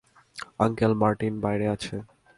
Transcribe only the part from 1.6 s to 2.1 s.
আছে।